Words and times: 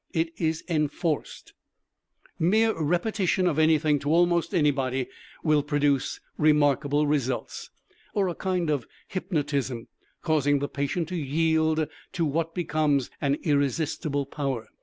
It 0.13 0.31
is 0.41 0.63
enforced. 0.67 1.53
Mere 2.39 2.73
repetition 2.75 3.45
of 3.45 3.59
anything 3.59 3.99
to 3.99 4.09
almost 4.09 4.51
anybody, 4.55 5.05
will 5.43 5.61
produce 5.61 6.19
remarkable 6.39 7.05
results; 7.05 7.69
or 8.15 8.27
a 8.27 8.33
kind 8.33 8.71
of 8.71 8.87
Hypnotism 9.09 9.89
Causing 10.23 10.57
the 10.57 10.67
patient 10.69 11.07
to 11.09 11.15
yield 11.15 11.87
to 12.13 12.25
what 12.25 12.55
becomes 12.55 13.11
an 13.21 13.35
irresistible 13.43 14.25
power. 14.25 14.69